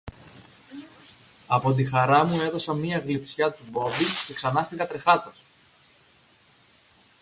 Από 1.47 1.73
τη 1.73 1.85
χαρά 1.85 2.25
μου 2.25 2.41
έδωσα 2.41 2.73
μια 2.73 2.97
γλειψιά 2.99 3.51
του 3.51 3.63
Μπόμπη 3.71 4.05
και 4.27 4.33
ξανάφυγα 4.33 4.87
τρεχάτος. 4.87 5.45